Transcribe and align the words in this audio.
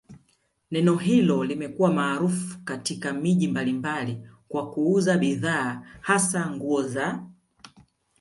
neno 0.71 0.95
hilo 0.95 1.43
limekuwa 1.43 1.91
maarufu 1.93 2.57
katika 2.63 3.13
miji 3.13 3.47
mbalimbali 3.47 4.27
kwa 4.49 4.71
kuuza 4.71 5.17
bidhaa 5.17 5.83
hasa 6.01 6.49
nguo 6.49 6.81
za 6.83 7.25